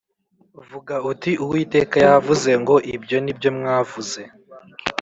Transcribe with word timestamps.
Vuga 0.69 0.95
uti 1.11 1.31
uwiteka 1.43 1.95
yavuze 2.07 2.49
ngo 2.61 2.75
ibyo 2.95 3.17
ni 3.23 3.33
byo 3.37 3.49
mwavuze 3.57 4.21